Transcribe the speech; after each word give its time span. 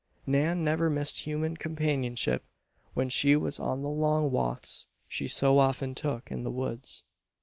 Nan 0.25 0.63
never 0.63 0.89
missed 0.89 1.27
human 1.27 1.55
companionship 1.57 2.43
when 2.95 3.07
she 3.07 3.35
was 3.35 3.59
on 3.59 3.83
the 3.83 3.87
long 3.87 4.31
walks 4.31 4.87
she 5.07 5.27
so 5.27 5.59
often 5.59 5.93
took 5.93 6.31
in 6.31 6.41
the 6.43 6.49
woods. 6.49 7.05